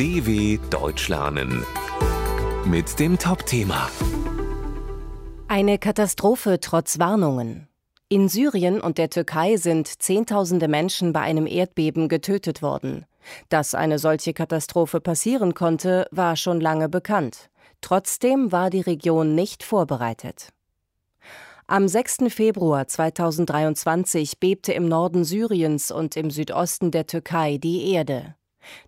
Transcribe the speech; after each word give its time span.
DW 0.00 0.58
Deutsch 0.70 1.10
lernen 1.10 1.62
mit 2.64 2.98
dem 2.98 3.18
Top-Thema 3.18 3.90
Eine 5.46 5.76
Katastrophe 5.76 6.58
trotz 6.58 6.98
Warnungen. 6.98 7.68
In 8.08 8.30
Syrien 8.30 8.80
und 8.80 8.96
der 8.96 9.10
Türkei 9.10 9.58
sind 9.58 9.88
Zehntausende 10.02 10.68
Menschen 10.68 11.12
bei 11.12 11.20
einem 11.20 11.46
Erdbeben 11.46 12.08
getötet 12.08 12.62
worden. 12.62 13.04
Dass 13.50 13.74
eine 13.74 13.98
solche 13.98 14.32
Katastrophe 14.32 15.02
passieren 15.02 15.52
konnte, 15.52 16.06
war 16.10 16.34
schon 16.36 16.62
lange 16.62 16.88
bekannt. 16.88 17.50
Trotzdem 17.82 18.52
war 18.52 18.70
die 18.70 18.80
Region 18.80 19.34
nicht 19.34 19.62
vorbereitet. 19.62 20.48
Am 21.66 21.86
6. 21.86 22.20
Februar 22.30 22.88
2023 22.88 24.40
bebte 24.40 24.72
im 24.72 24.88
Norden 24.88 25.24
Syriens 25.24 25.90
und 25.90 26.16
im 26.16 26.30
Südosten 26.30 26.90
der 26.90 27.06
Türkei 27.06 27.58
die 27.58 27.92
Erde. 27.92 28.34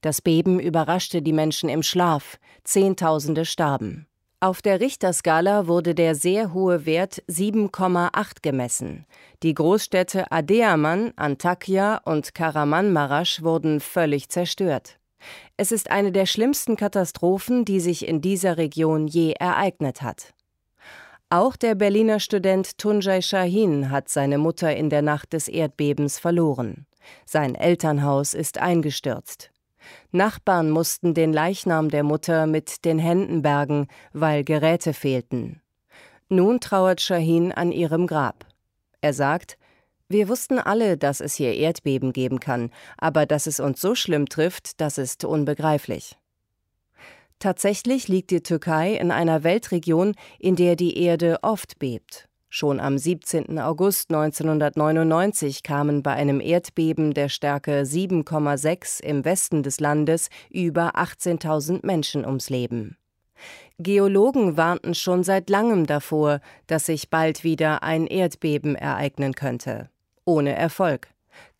Das 0.00 0.22
Beben 0.22 0.60
überraschte 0.60 1.22
die 1.22 1.32
Menschen 1.32 1.68
im 1.68 1.82
Schlaf, 1.82 2.38
Zehntausende 2.64 3.44
starben. 3.44 4.06
Auf 4.42 4.62
der 4.62 4.80
Richterskala 4.80 5.66
wurde 5.66 5.94
der 5.94 6.14
sehr 6.14 6.54
hohe 6.54 6.86
Wert 6.86 7.22
7,8 7.28 8.40
gemessen. 8.40 9.04
Die 9.42 9.52
Großstädte 9.52 10.32
Adeaman, 10.32 11.12
Antakya 11.16 12.00
und 12.04 12.34
Karamanmaraş 12.34 13.42
wurden 13.42 13.80
völlig 13.80 14.30
zerstört. 14.30 14.98
Es 15.58 15.72
ist 15.72 15.90
eine 15.90 16.10
der 16.10 16.24
schlimmsten 16.24 16.76
Katastrophen, 16.76 17.66
die 17.66 17.80
sich 17.80 18.08
in 18.08 18.22
dieser 18.22 18.56
Region 18.56 19.06
je 19.06 19.32
ereignet 19.32 20.00
hat. 20.00 20.32
Auch 21.28 21.54
der 21.54 21.74
Berliner 21.74 22.18
Student 22.18 22.78
Tunjai 22.78 23.20
Shahin 23.20 23.90
hat 23.90 24.08
seine 24.08 24.38
Mutter 24.38 24.74
in 24.74 24.88
der 24.88 25.02
Nacht 25.02 25.34
des 25.34 25.48
Erdbebens 25.48 26.18
verloren. 26.18 26.86
Sein 27.26 27.54
Elternhaus 27.54 28.32
ist 28.32 28.58
eingestürzt. 28.58 29.50
Nachbarn 30.12 30.70
mussten 30.70 31.14
den 31.14 31.32
Leichnam 31.32 31.88
der 31.88 32.02
Mutter 32.02 32.46
mit 32.46 32.84
den 32.84 32.98
Händen 32.98 33.42
bergen, 33.42 33.88
weil 34.12 34.44
Geräte 34.44 34.92
fehlten. 34.92 35.60
Nun 36.28 36.60
trauert 36.60 37.00
Shahin 37.00 37.52
an 37.52 37.72
ihrem 37.72 38.06
Grab. 38.06 38.46
Er 39.00 39.12
sagt, 39.12 39.58
wir 40.08 40.28
wussten 40.28 40.58
alle, 40.58 40.96
dass 40.96 41.20
es 41.20 41.34
hier 41.34 41.54
Erdbeben 41.54 42.12
geben 42.12 42.40
kann, 42.40 42.70
aber 42.98 43.26
dass 43.26 43.46
es 43.46 43.60
uns 43.60 43.80
so 43.80 43.94
schlimm 43.94 44.28
trifft, 44.28 44.80
das 44.80 44.98
ist 44.98 45.24
unbegreiflich. 45.24 46.16
Tatsächlich 47.38 48.06
liegt 48.06 48.30
die 48.30 48.42
Türkei 48.42 48.94
in 48.94 49.10
einer 49.10 49.44
Weltregion, 49.44 50.14
in 50.38 50.56
der 50.56 50.76
die 50.76 50.98
Erde 50.98 51.38
oft 51.42 51.78
bebt. 51.78 52.29
Schon 52.52 52.80
am 52.80 52.98
17. 52.98 53.60
August 53.60 54.10
1999 54.10 55.62
kamen 55.62 56.02
bei 56.02 56.14
einem 56.14 56.40
Erdbeben 56.40 57.14
der 57.14 57.28
Stärke 57.28 57.82
7,6 57.82 59.00
im 59.04 59.24
Westen 59.24 59.62
des 59.62 59.78
Landes 59.78 60.30
über 60.50 60.96
18.000 60.96 61.86
Menschen 61.86 62.26
ums 62.26 62.50
Leben. 62.50 62.96
Geologen 63.78 64.56
warnten 64.56 64.96
schon 64.96 65.22
seit 65.22 65.48
langem 65.48 65.86
davor, 65.86 66.40
dass 66.66 66.86
sich 66.86 67.08
bald 67.08 67.44
wieder 67.44 67.84
ein 67.84 68.08
Erdbeben 68.08 68.74
ereignen 68.74 69.36
könnte. 69.36 69.88
Ohne 70.24 70.56
Erfolg. 70.56 71.06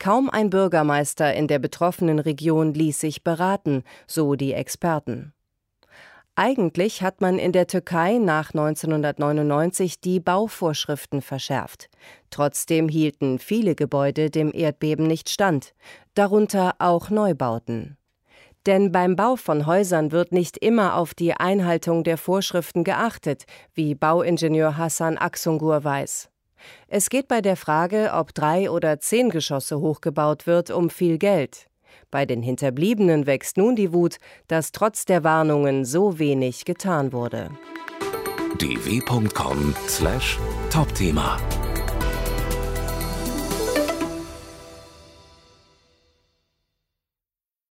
Kaum 0.00 0.28
ein 0.28 0.50
Bürgermeister 0.50 1.32
in 1.34 1.46
der 1.46 1.60
betroffenen 1.60 2.18
Region 2.18 2.74
ließ 2.74 2.98
sich 2.98 3.22
beraten, 3.22 3.84
so 4.08 4.34
die 4.34 4.54
Experten. 4.54 5.34
Eigentlich 6.42 7.02
hat 7.02 7.20
man 7.20 7.38
in 7.38 7.52
der 7.52 7.66
Türkei 7.66 8.16
nach 8.16 8.54
1999 8.54 10.00
die 10.00 10.20
Bauvorschriften 10.20 11.20
verschärft. 11.20 11.90
Trotzdem 12.30 12.88
hielten 12.88 13.38
viele 13.38 13.74
Gebäude 13.74 14.30
dem 14.30 14.50
Erdbeben 14.50 15.06
nicht 15.06 15.28
stand, 15.28 15.74
darunter 16.14 16.76
auch 16.78 17.10
Neubauten. 17.10 17.98
Denn 18.64 18.90
beim 18.90 19.16
Bau 19.16 19.36
von 19.36 19.66
Häusern 19.66 20.12
wird 20.12 20.32
nicht 20.32 20.56
immer 20.56 20.96
auf 20.96 21.12
die 21.12 21.34
Einhaltung 21.34 22.04
der 22.04 22.16
Vorschriften 22.16 22.84
geachtet, 22.84 23.44
wie 23.74 23.94
Bauingenieur 23.94 24.78
Hassan 24.78 25.18
Aksungur 25.18 25.84
weiß. 25.84 26.30
Es 26.88 27.10
geht 27.10 27.28
bei 27.28 27.42
der 27.42 27.56
Frage, 27.56 28.12
ob 28.14 28.32
drei 28.32 28.70
oder 28.70 28.98
zehn 28.98 29.28
Geschosse 29.28 29.78
hochgebaut 29.78 30.46
wird, 30.46 30.70
um 30.70 30.88
viel 30.88 31.18
Geld. 31.18 31.69
Bei 32.10 32.26
den 32.26 32.42
Hinterbliebenen 32.42 33.26
wächst 33.26 33.56
nun 33.56 33.76
die 33.76 33.92
Wut, 33.92 34.16
dass 34.48 34.72
trotz 34.72 35.04
der 35.04 35.22
Warnungen 35.24 35.84
so 35.84 36.18
wenig 36.18 36.64
getan 36.64 37.12
wurde. 37.12 37.50
dw.com/topthema 38.58 41.38